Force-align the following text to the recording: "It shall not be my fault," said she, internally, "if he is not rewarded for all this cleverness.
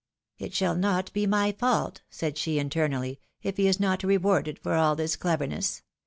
"It 0.39 0.55
shall 0.55 0.73
not 0.75 1.13
be 1.13 1.27
my 1.27 1.51
fault," 1.51 2.01
said 2.09 2.35
she, 2.35 2.57
internally, 2.57 3.19
"if 3.43 3.57
he 3.57 3.67
is 3.67 3.79
not 3.79 4.01
rewarded 4.01 4.57
for 4.57 4.73
all 4.73 4.95
this 4.95 5.15
cleverness. 5.15 5.83